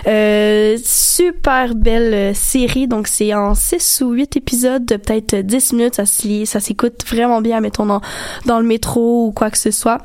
[0.08, 2.88] Euh, super belle euh, série.
[2.88, 5.96] Donc c'est en 6 ou 8 épisodes de peut-être 10 minutes.
[6.46, 7.86] Ça s'écoute vraiment bien mettons
[8.46, 10.00] dans le métro ou quoi que ce soit.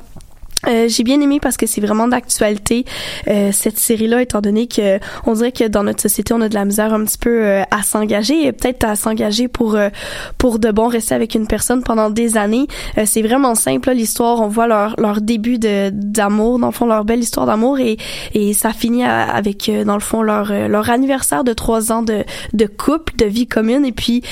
[0.66, 2.84] Euh, j'ai bien aimé parce que c'est vraiment d'actualité
[3.28, 6.54] euh, cette série-là, étant donné que on dirait que dans notre société on a de
[6.54, 9.88] la misère un petit peu euh, à s'engager et peut-être à s'engager pour euh,
[10.36, 12.66] pour de bon rester avec une personne pendant des années.
[12.98, 14.40] Euh, c'est vraiment simple l'histoire.
[14.40, 17.96] On voit leur leur début de d'amour, dans le fond leur belle histoire d'amour et
[18.34, 22.02] et ça finit à- avec euh, dans le fond leur leur anniversaire de trois ans
[22.02, 24.22] de de couple, de vie commune et puis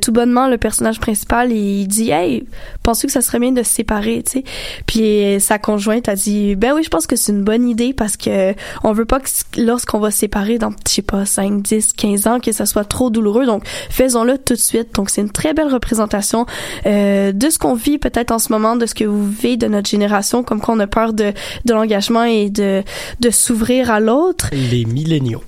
[0.00, 2.44] tout bonnement le personnage principal il dit hey
[2.84, 4.44] pensez que ça serait bien de se séparer, tu sais.
[4.86, 5.58] Puis sa
[6.08, 8.54] a dit ben oui, je pense que c'est une bonne idée parce que
[8.84, 12.26] on veut pas que lorsqu'on va se séparer dans je sais pas 5, 10, 15
[12.26, 13.46] ans que ça soit trop douloureux.
[13.46, 14.94] Donc faisons-le tout de suite.
[14.94, 16.46] Donc c'est une très belle représentation
[16.86, 19.66] euh, de ce qu'on vit peut-être en ce moment, de ce que vous vivez de
[19.66, 21.32] notre génération comme qu'on a peur de
[21.68, 22.82] l'engagement et de
[23.30, 25.42] s'ouvrir à l'autre Les milléniaux.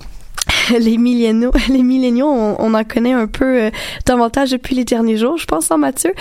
[0.79, 3.69] les milléniaux, les milléniaux, on, on en connaît un peu euh,
[4.05, 6.13] davantage depuis les derniers jours, je pense, en Mathieu.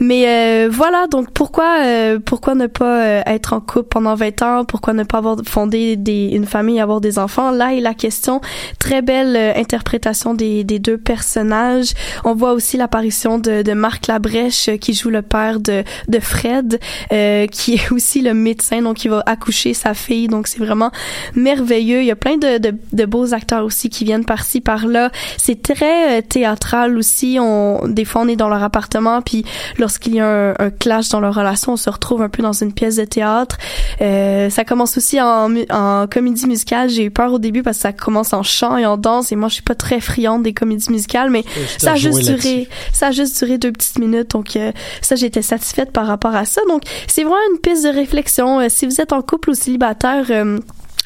[0.00, 4.42] Mais euh, voilà, donc pourquoi euh, pourquoi ne pas euh, être en couple pendant 20
[4.42, 4.64] ans?
[4.64, 7.50] Pourquoi ne pas avoir fondé des, une famille, avoir des enfants?
[7.50, 8.40] Là est la question.
[8.78, 11.92] Très belle euh, interprétation des, des deux personnages.
[12.24, 16.20] On voit aussi l'apparition de, de Marc Labrèche euh, qui joue le père de, de
[16.20, 16.78] Fred,
[17.12, 20.28] euh, qui est aussi le médecin, donc il va accoucher sa fille.
[20.28, 20.90] Donc c'est vraiment
[21.34, 22.00] merveilleux.
[22.00, 25.10] Il y a plein de, de, de beaux acteurs aussi qui viennent par-ci par-là.
[25.38, 27.38] C'est très euh, théâtral aussi.
[27.40, 29.44] On, des fois, on est dans leur appartement, puis
[29.78, 32.52] lorsqu'il y a un, un clash dans leur relation, on se retrouve un peu dans
[32.52, 33.58] une pièce de théâtre.
[34.00, 36.88] Euh, ça commence aussi en, comédie musicale.
[36.88, 39.36] J'ai eu peur au début parce que ça commence en chant et en danse, et
[39.36, 41.44] moi, je suis pas très friande des comédies musicales, mais
[41.86, 44.30] a juste duré, ça a juste duré deux petites minutes.
[44.30, 46.60] Donc euh, ça, j'étais satisfaite par rapport à ça.
[46.68, 48.60] Donc c'est vraiment une piste de réflexion.
[48.60, 50.30] Euh, si vous êtes en couple ou célibataire.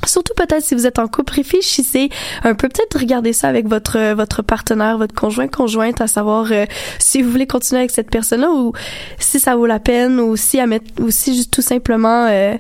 [0.07, 2.11] Surtout peut-être si vous êtes en couple, réfléchissez
[2.43, 6.49] un peu, peut-être regardez ça avec votre euh, votre partenaire, votre conjoint, conjointe, à savoir
[6.51, 6.65] euh,
[6.99, 8.73] si vous voulez continuer avec cette personne-là ou
[9.19, 12.55] si ça vaut la peine ou si à mettre ou si juste tout simplement euh,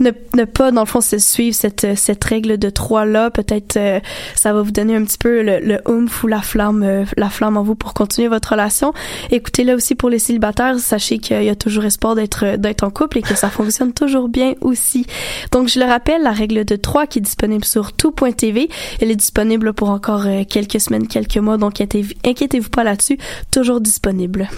[0.00, 3.30] ne, ne pas dans le fond se suivre cette euh, cette règle de trois là,
[3.30, 4.00] peut-être euh,
[4.34, 7.30] ça va vous donner un petit peu le, le oomph ou la flamme euh, la
[7.30, 8.92] flamme en vous pour continuer votre relation.
[9.30, 13.18] Écoutez-le aussi pour les célibataires, sachez qu'il y a toujours espoir d'être d'être en couple
[13.18, 15.06] et que ça fonctionne toujours bien aussi.
[15.50, 18.68] Donc je le rappelle, la règle de trois 3 qui est disponible sur tout.tv.
[19.00, 23.16] Elle est disponible pour encore euh, quelques semaines, quelques mois, donc inquiétez- inquiétez-vous pas là-dessus.
[23.50, 24.50] Toujours disponible.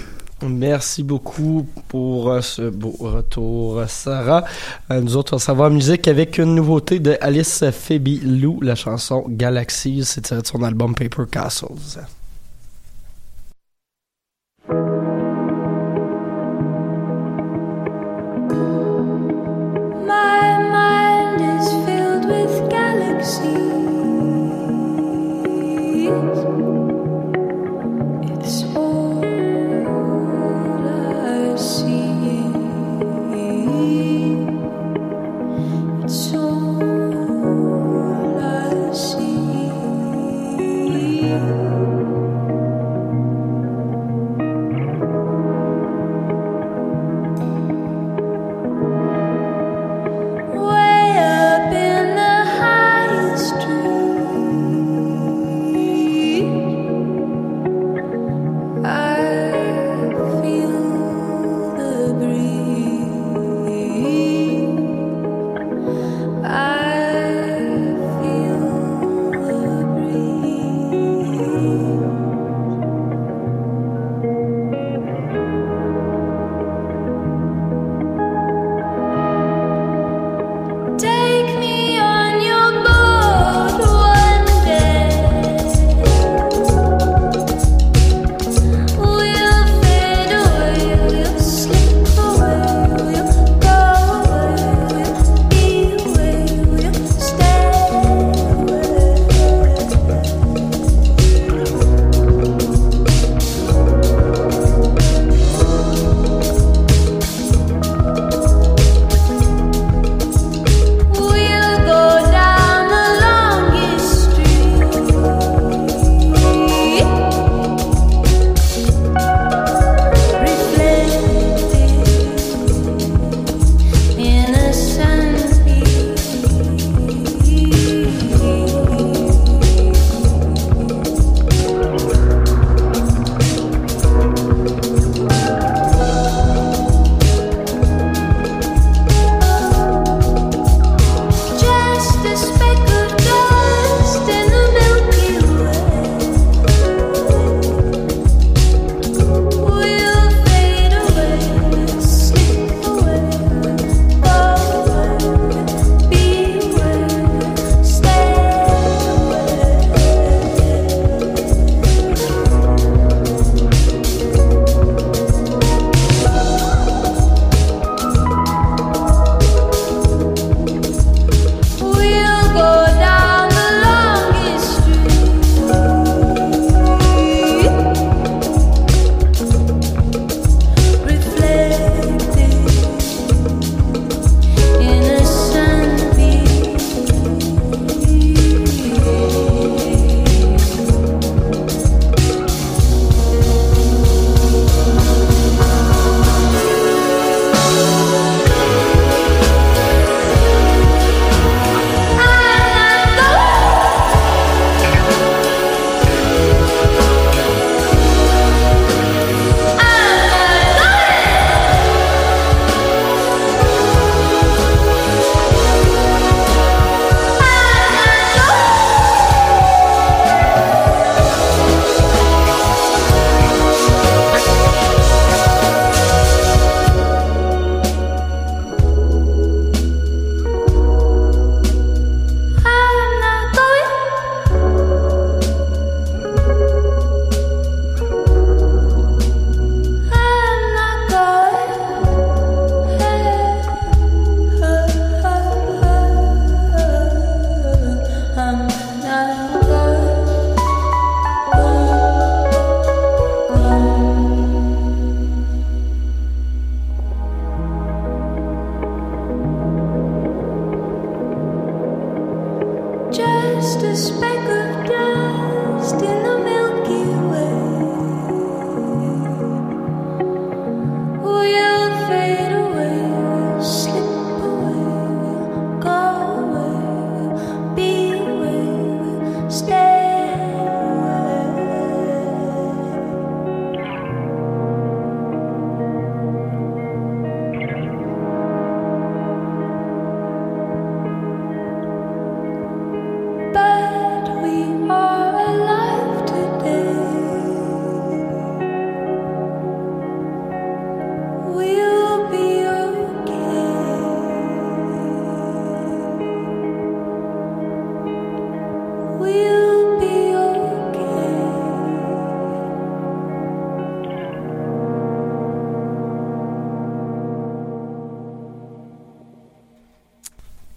[0.45, 4.43] Merci beaucoup pour euh, ce beau retour, Sarah.
[4.91, 8.75] Euh, nous autres, on va en musique avec une nouveauté de Alice Phoebe Lou, la
[8.75, 10.03] chanson Galaxies.
[10.05, 12.01] C'est tiré de son album Paper Castles.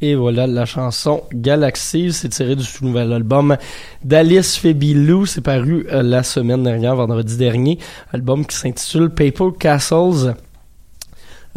[0.07, 3.57] Et voilà la chanson Galaxy, c'est tiré du tout nouvel album
[4.05, 7.77] d'Alice Febilou, c'est paru euh, la semaine dernière, vendredi dernier,
[8.13, 10.33] album qui s'intitule Paper Castles.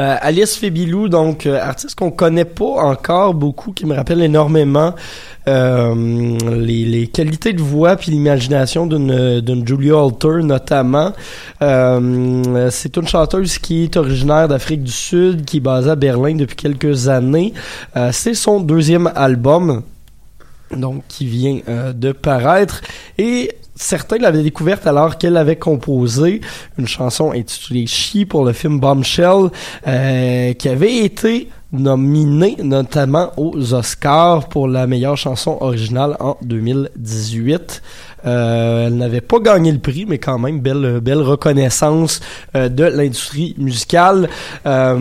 [0.01, 4.95] Euh, Alice Febilou, donc euh, artiste qu'on connaît pas encore beaucoup, qui me rappelle énormément
[5.47, 11.13] euh, les, qualités de voix puis l'imagination d'une d'une Julia Alter notamment.
[11.61, 16.57] C'est une chanteuse qui est originaire d'Afrique du Sud, qui est basée à Berlin depuis
[16.57, 17.53] quelques années.
[18.13, 19.83] C'est son deuxième album
[20.75, 21.61] donc qui vient
[21.95, 22.81] de paraître
[23.19, 23.51] et
[23.81, 26.41] certains l'avaient découverte alors qu'elle avait composé
[26.79, 29.51] une chanson intitulée She pour le film Bombshell
[29.87, 37.83] euh, qui avait été nominée notamment aux Oscars pour la meilleure chanson originale en 2018.
[38.27, 42.21] Euh, elle n'avait pas gagné le prix, mais quand même belle belle reconnaissance
[42.55, 44.29] euh, de l'industrie musicale.
[44.67, 44.99] Euh,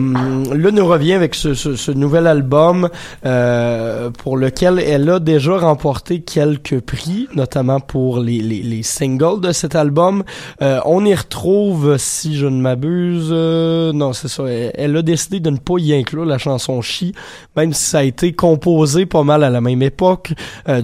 [0.54, 2.88] là, nous revient avec ce, ce, ce nouvel album
[3.26, 9.40] euh, pour lequel elle a déjà remporté quelques prix, notamment pour les, les, les singles
[9.40, 10.22] de cet album.
[10.62, 14.44] Euh, on y retrouve, si je ne m'abuse, euh, non, c'est ça.
[14.46, 17.14] Elle, a décidé de ne pas y inclure la chanson Chi,
[17.56, 20.32] même si ça a été composé pas mal à la même époque,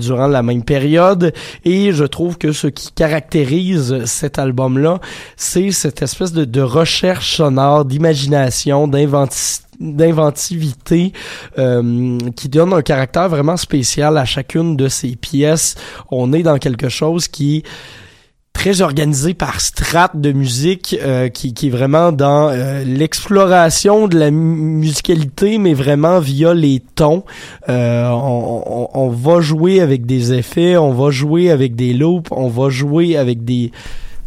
[0.01, 1.32] durant la même période.
[1.64, 5.01] Et je trouve que ce qui caractérise cet album-là,
[5.37, 11.12] c'est cette espèce de, de recherche sonore, d'imagination, d'inventivité d'inventivité
[11.59, 15.74] euh, qui donne un caractère vraiment spécial à chacune de ces pièces.
[16.11, 17.62] On est dans quelque chose qui
[18.57, 24.19] très organisé par strate de musique euh, qui, qui est vraiment dans euh, l'exploration de
[24.19, 27.23] la musicalité mais vraiment via les tons.
[27.69, 32.31] Euh, on, on, on, va jouer avec des effets on va jouer avec des loops
[32.31, 33.73] on va jouer avec des,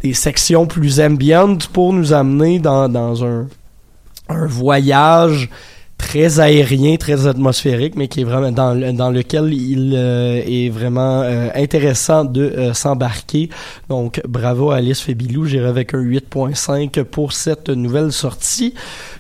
[0.04, 3.48] des sections plus ambiantes pour nous amener dans, dans un,
[4.30, 5.50] un voyage
[6.00, 11.22] très aérien, très atmosphérique, mais qui est vraiment dans, dans lequel il euh, est vraiment
[11.22, 13.50] euh, intéressant de euh, s'embarquer.
[13.90, 18.74] Donc, bravo à Alice Febilou, j'irai avec un 8.5 pour cette nouvelle sortie.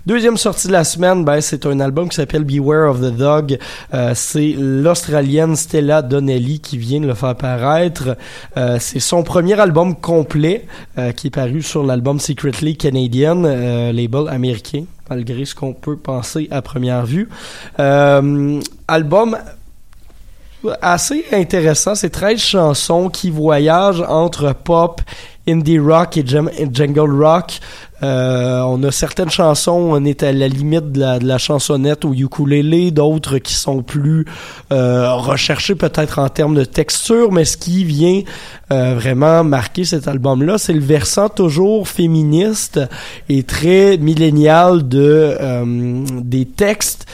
[0.08, 3.60] Deuxième sortie de la semaine, ben, c'est un album qui s'appelle Beware of the Dog.
[4.16, 8.18] c'est l'Australienne Stella Donnelly qui vient de le faire paraître.
[8.80, 10.66] c'est son premier album complet
[11.16, 13.44] qui est paru sur l'album Secretly Canadian,
[13.92, 17.30] label américain malgré ce qu'on peut penser à première vue.
[17.80, 19.38] Euh, album
[20.82, 25.02] assez intéressant, c'est 13 chansons qui voyagent entre pop,
[25.48, 27.60] indie rock et jungle rock.
[28.02, 32.92] Euh, on a certaines chansons, on est à la limite de la, chansonnette au ukulélé,
[32.92, 34.26] d'autres qui sont plus
[34.72, 38.22] euh, recherchées peut-être en termes de texture, mais ce qui vient
[38.72, 42.80] euh, vraiment marquer cet album-là, c'est le versant toujours féministe
[43.28, 47.06] et très millénial de euh, des textes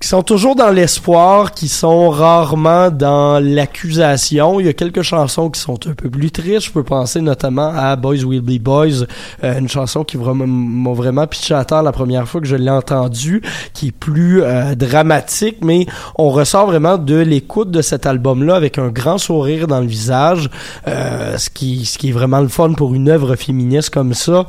[0.00, 4.60] qui sont toujours dans l'espoir, qui sont rarement dans l'accusation.
[4.60, 6.66] Il y a quelques chansons qui sont un peu plus tristes.
[6.66, 9.06] Je peux penser notamment à Boys Will Be Boys,
[9.42, 12.70] euh, une chanson qui m'a vraiment pitché à terre la première fois que je l'ai
[12.70, 13.42] entendue,
[13.74, 15.86] qui est plus euh, dramatique, mais
[16.16, 20.48] on ressort vraiment de l'écoute de cet album-là avec un grand sourire dans le visage,
[20.86, 24.46] euh, ce qui ce qui est vraiment le fun pour une œuvre féministe comme ça.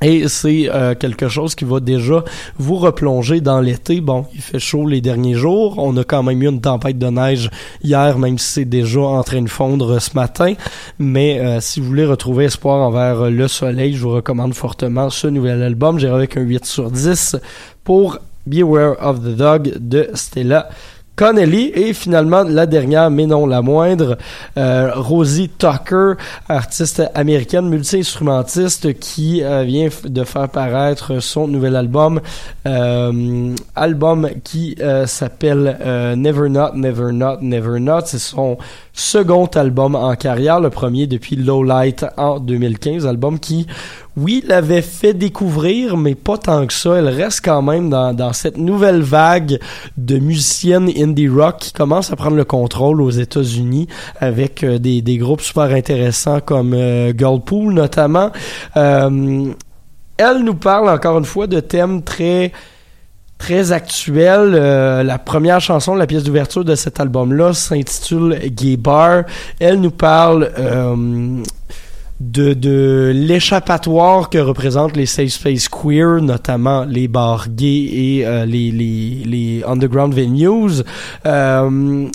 [0.00, 2.22] Et c'est euh, quelque chose qui va déjà
[2.56, 4.00] vous replonger dans l'été.
[4.00, 5.74] Bon, il fait chaud les derniers jours.
[5.78, 7.50] On a quand même eu une tempête de neige
[7.82, 10.54] hier, même si c'est déjà en train de fondre ce matin.
[11.00, 15.26] Mais euh, si vous voulez retrouver espoir envers le soleil, je vous recommande fortement ce
[15.26, 15.98] nouvel album.
[15.98, 17.36] J'irai avec un 8 sur 10
[17.82, 20.68] pour Beware of the Dog de Stella
[21.18, 24.16] Connelly et finalement la dernière mais non la moindre
[24.56, 26.12] euh, Rosie Tucker
[26.48, 32.20] artiste américaine multi-instrumentiste qui euh, vient de faire paraître son nouvel album
[32.68, 35.76] euh, album qui s'appelle
[36.16, 38.02] Never Not Never Not Never Not.
[38.04, 38.56] C'est son
[38.92, 43.66] second album en carrière le premier depuis Low Light en 2015 album qui
[44.18, 46.96] oui, l'avait fait découvrir, mais pas tant que ça.
[46.96, 49.60] Elle reste quand même dans, cette nouvelle vague
[49.96, 53.86] de musiciennes indie rock qui commence à prendre le contrôle aux États-Unis
[54.18, 58.30] avec euh, des, groupes super intéressants comme euh, Girlpool notamment.
[58.76, 59.52] Euh,
[60.16, 62.52] elle nous parle encore une fois de thèmes très
[63.38, 64.54] très actuels.
[64.54, 69.22] Euh, la première chanson, la pièce d'ouverture de cet album-là s'intitule Gay Bar.
[69.60, 70.50] Elle nous parle
[72.20, 78.44] de, de l'échappatoire que représentent les safe space queer, notamment les bars gays et euh,
[78.44, 80.82] les, les, les underground venues.
[81.26, 82.08] Euh,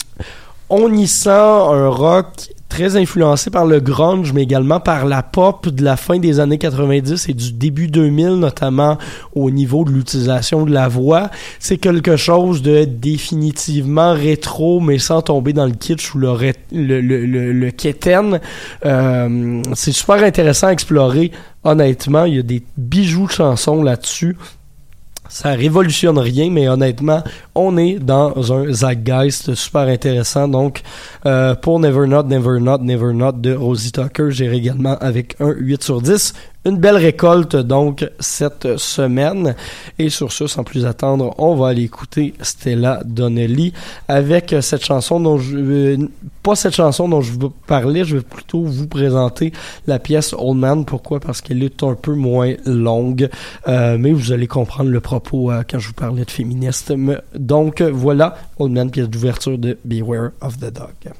[0.69, 5.69] on y sent un rock très influencé par le grunge, mais également par la pop
[5.69, 8.97] de la fin des années 90 et du début 2000, notamment
[9.35, 11.29] au niveau de l'utilisation de la voix.
[11.59, 16.35] C'est quelque chose de définitivement rétro, mais sans tomber dans le kitsch ou le,
[16.71, 17.71] le, le.
[18.85, 21.31] Euh, c'est super intéressant à explorer.
[21.63, 24.35] Honnêtement, il y a des bijoux de chansons là-dessus.
[25.29, 27.23] Ça révolutionne rien, mais honnêtement,
[27.55, 30.47] on est dans un zeitgeist super intéressant.
[30.47, 30.81] Donc,
[31.25, 35.51] euh, pour Never Not, Never Not, Never Not de Rosie Tucker, j'irai également avec un
[35.51, 36.33] 8 sur 10.
[36.65, 39.53] Une belle récolte, donc, cette semaine.
[39.99, 43.73] Et sur ce, sans plus attendre, on va aller écouter Stella Donnelly
[44.07, 45.57] avec cette chanson dont je...
[45.57, 45.97] euh,
[46.41, 49.51] pas cette chanson dont je veux parler, je vais plutôt vous présenter
[49.87, 50.85] la pièce Old Man.
[50.85, 51.19] Pourquoi?
[51.19, 53.29] Parce qu'elle est un peu moins longue.
[53.67, 57.19] Euh, mais vous allez comprendre le propos euh, quand je vous parlais de féminisme.
[57.35, 61.13] Donc, voilà, Old Man, pièce d'ouverture de Beware of the Dog.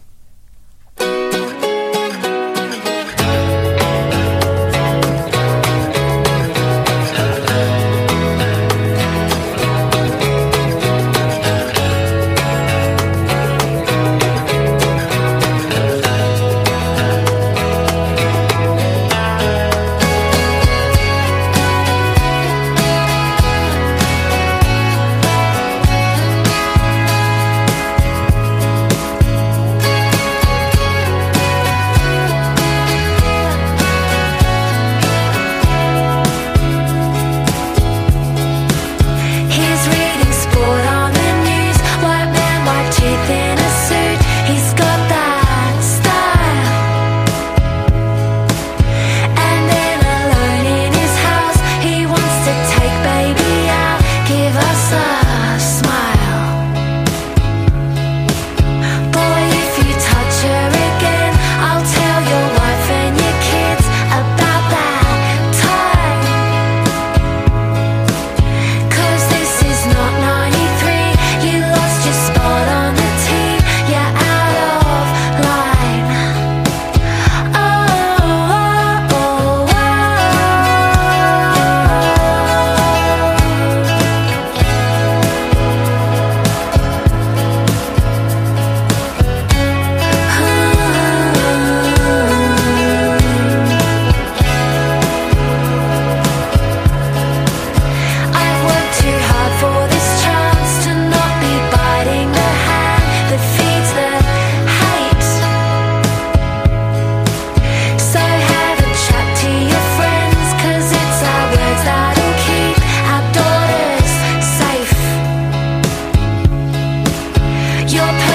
[117.94, 118.33] your power.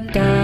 [0.00, 0.43] da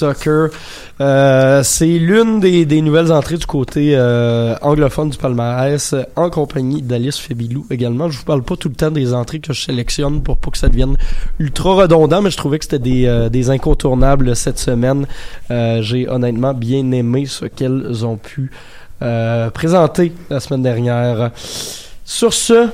[0.00, 0.46] Tucker.
[1.00, 6.82] Euh, c'est l'une des, nouvelles entrées du côté euh, anglophone du palmarès, euh, en compagnie
[6.82, 8.08] d'Alice Fébilou également.
[8.08, 10.58] Je vous parle pas tout le temps des entrées que je sélectionne pour pas que
[10.58, 10.96] ça devienne
[11.38, 12.78] ultra redondant, mais je trouvais que c'était
[13.30, 15.06] des, incontournables cette semaine.
[15.48, 18.50] J'ai honnêtement bien aimé ce qu'elles ont pu
[19.54, 21.30] présenter la semaine dernière.
[22.04, 22.68] Sur ce,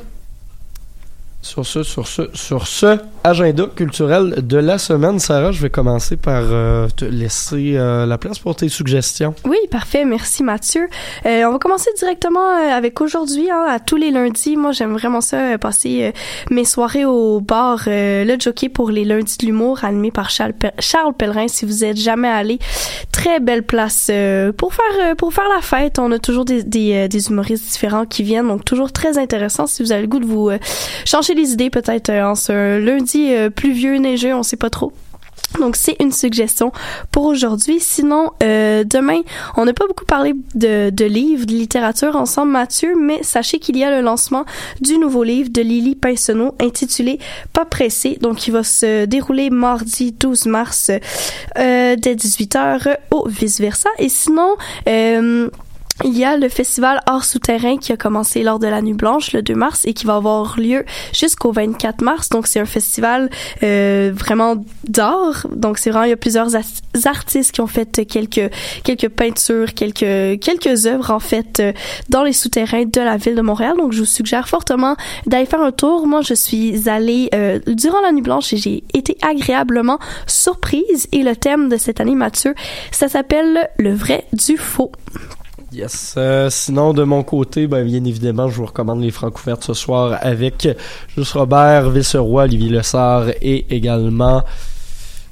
[1.43, 6.17] sur ce, sur ce, sur ce agenda culturel de la semaine, Sarah, je vais commencer
[6.17, 9.35] par euh, te laisser euh, la place pour tes suggestions.
[9.45, 10.05] Oui, parfait.
[10.05, 10.89] Merci, Mathieu.
[11.27, 14.57] Euh, on va commencer directement avec aujourd'hui, hein, à tous les lundis.
[14.57, 16.13] Moi, j'aime vraiment ça, passer
[16.51, 21.15] mes soirées au bar Le Jockey pour les lundis de l'humour, animé par Charles, Charles
[21.15, 21.49] Pellerin.
[21.49, 22.61] Si vous êtes jamais allé,
[23.11, 24.09] très belle place
[24.57, 25.99] pour faire pour faire la fête.
[25.99, 29.67] On a toujours des, des, des humoristes différents qui viennent, donc toujours très intéressant.
[29.67, 30.51] Si vous avez le goût de vous
[31.05, 34.93] changer les idées, peut-être en ce lundi euh, pluvieux, neigeux, on sait pas trop.
[35.59, 36.73] Donc c'est une suggestion
[37.11, 37.79] pour aujourd'hui.
[37.81, 39.21] Sinon, euh, demain,
[39.57, 43.85] on n'a pas beaucoup parlé de, livres, de littérature ensemble, Mathieu, mais sachez qu'il y
[43.85, 44.45] a le lancement
[44.81, 47.19] du nouveau livre de Lily Pinsonneau intitulé
[47.53, 48.19] Pas pressé.
[48.21, 53.91] Donc il va se dérouler mardi 12 mars euh, dès 18h au vice-versa.
[53.99, 54.57] Et sinon...
[56.05, 59.33] il y a le festival Art souterrain qui a commencé lors de la Nuit Blanche
[59.33, 62.29] le 2 mars et qui va avoir lieu jusqu'au 24 mars.
[62.29, 63.31] Donc c'est un festival
[63.63, 65.47] euh, vraiment d'art.
[65.51, 66.51] Donc c'est vraiment il y a plusieurs
[67.07, 68.51] artistes qui ont fait quelques
[68.85, 71.73] quelques peintures, quelques quelques œuvres en fait euh,
[72.11, 73.75] dans les souterrains de la ville de Montréal.
[73.79, 76.07] Donc je vous suggère fortement d'aller faire un tour.
[76.07, 81.23] Moi je suis allée euh, durant la Nuit Blanche et j'ai été agréablement surprise et
[81.23, 82.55] le thème de cette année Mathieu,
[82.91, 84.93] ça s'appelle le vrai du faux.
[85.73, 86.15] Yes.
[86.17, 89.75] Euh, sinon, de mon côté, ben, bien évidemment, je vous recommande les francs couvertes ce
[89.75, 90.69] soir avec
[91.17, 94.45] Juste Robert, Visseroy, Olivier Lessard et également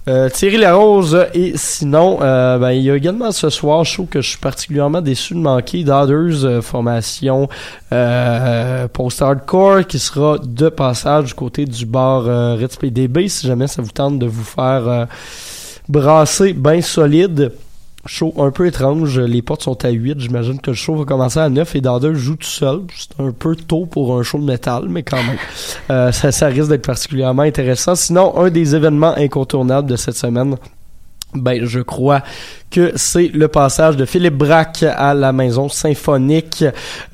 [0.09, 1.27] euh, Thierry Larose.
[1.35, 4.39] Et sinon, euh, ben, il y a également ce soir, je trouve que je suis
[4.39, 7.49] particulièrement déçu de manquer d'Others, euh, formation
[7.93, 13.67] euh, post-hardcore qui sera de passage du côté du bar euh, Ritz PDB si jamais
[13.67, 15.07] ça vous tente de vous faire
[15.89, 17.53] brasser bien solide.
[18.07, 21.39] Show un peu étrange, les portes sont à 8, j'imagine que le show va commencer
[21.39, 22.83] à 9 et Dader joue tout seul.
[22.95, 25.37] C'est un peu tôt pour un show de métal, mais quand même.
[25.91, 27.95] Euh, ça, ça risque d'être particulièrement intéressant.
[27.95, 30.57] Sinon, un des événements incontournables de cette semaine,
[31.35, 32.23] ben, je crois
[32.75, 36.65] que c'est le passage de Philippe Braque à la Maison Symphonique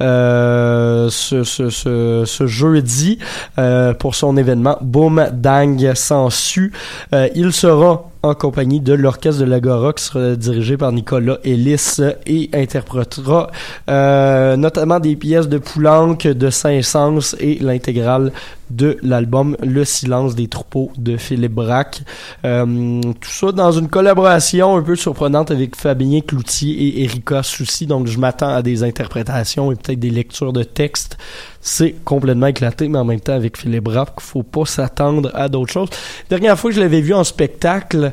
[0.01, 3.19] euh, ce, jeudi
[3.59, 6.73] euh, pour son événement Boom Dang Sensu.
[7.13, 13.51] Euh, il sera en compagnie de l'orchestre de sera dirigé par Nicolas Ellis et interprétera
[13.89, 18.33] notamment des pièces de Poulenc, de Saint-Saëns et l'intégrale
[18.69, 22.03] de l'album Le silence des troupeaux de Philippe Braque.
[22.43, 27.87] Tout ça dans une collaboration un peu surprenante avec Fabien Cloutier et Erika Soucy.
[27.87, 31.19] Donc je m'attends à des interprétations et peut-être des lectures de textes.
[31.63, 35.71] C'est complètement éclaté, mais en même temps avec Philippe Braque, faut pas s'attendre à d'autres
[35.71, 35.91] choses.
[36.31, 38.13] Dernière fois que je l'avais vu en spectacle,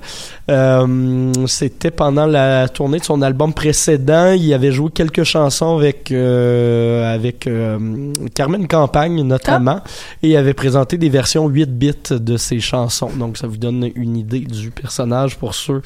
[0.52, 4.34] euh, c'était pendant la tournée de son album précédent.
[4.34, 9.82] Il avait joué quelques chansons avec euh, avec euh, Carmen Campagne notamment,
[10.24, 13.12] et il avait présenté des versions 8 bits de ses chansons.
[13.18, 15.82] Donc ça vous donne une idée du personnage pour ceux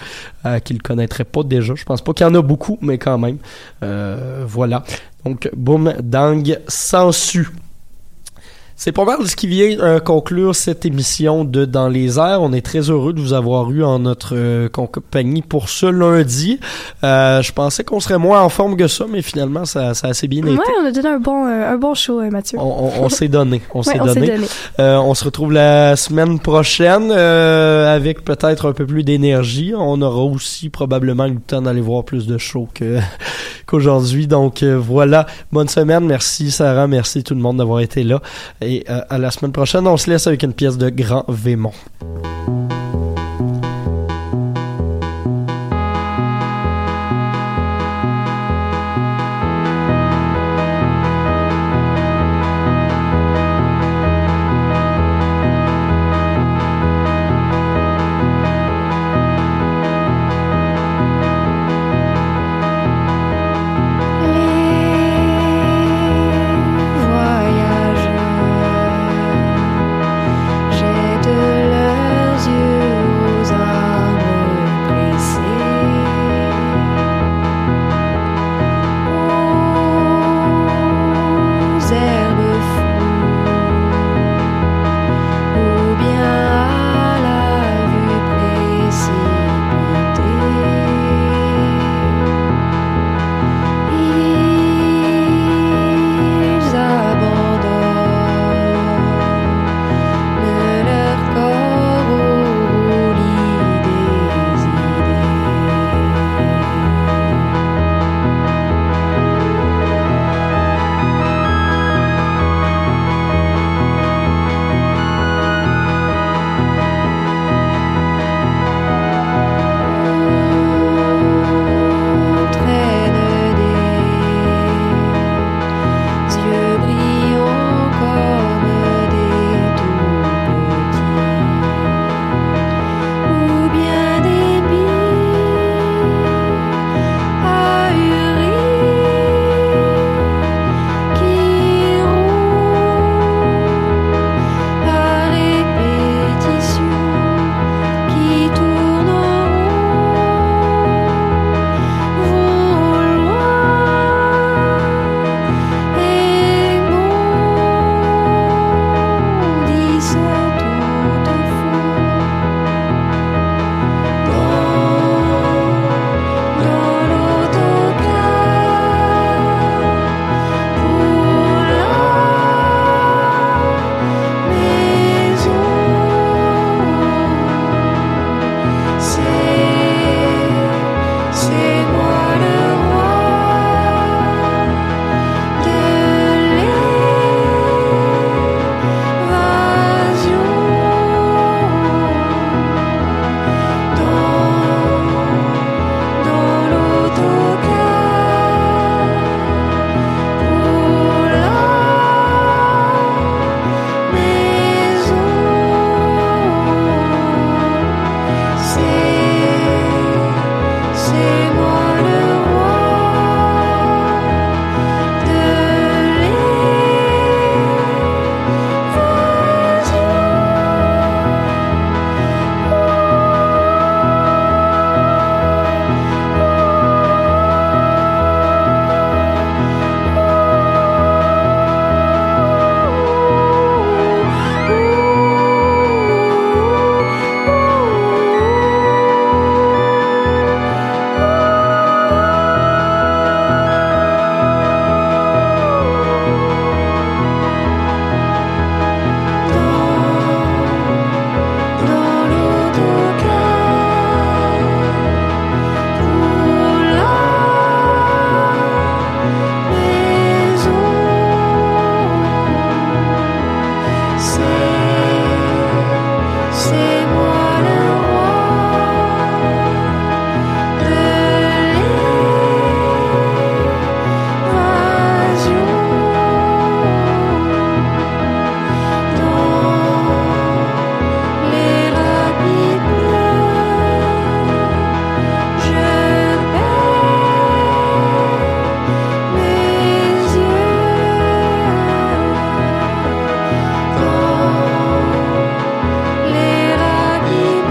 [0.63, 1.75] qui le connaîtraient pas déjà.
[1.75, 3.37] Je pense pas qu'il y en a beaucoup, mais quand même.
[4.47, 4.83] Voilà.
[5.25, 7.49] Donc boum dang sensu.
[8.83, 12.41] C'est pas mal ce qui vient euh, conclure cette émission de Dans les airs.
[12.41, 16.59] On est très heureux de vous avoir eu en notre euh, compagnie pour ce lundi.
[17.03, 20.09] Euh, je pensais qu'on serait moins en forme que ça, mais finalement, ça, ça a
[20.09, 20.53] assez bien été.
[20.57, 22.57] Ouais, on a donné un bon, euh, un bon show, Mathieu.
[22.59, 23.61] On, on- on s'est donné.
[23.75, 24.27] On s'est on s'est donné.
[24.31, 24.47] donné.
[24.79, 29.73] On se retrouve la semaine prochaine euh, avec peut-être un peu plus d'énergie.
[29.77, 32.97] On aura aussi probablement le temps d'aller voir plus de shows que
[33.67, 34.25] qu'aujourd'hui.
[34.25, 35.27] Donc euh, voilà.
[35.51, 36.03] Bonne semaine.
[36.07, 36.87] Merci Sarah.
[36.87, 38.21] Merci tout le monde d'avoir été là.
[38.70, 41.73] Et euh, à la semaine prochaine, on se laisse avec une pièce de Grand Vémont.